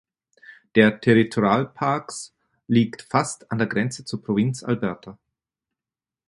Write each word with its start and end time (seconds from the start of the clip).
Der 0.73 0.99
Territorial 0.99 1.67
Parks 1.67 2.33
liegt 2.65 3.03
fast 3.03 3.51
an 3.51 3.59
der 3.59 3.67
Grenze 3.67 4.03
zur 4.03 4.23
Provinz 4.23 4.63
Alberta. 4.63 5.19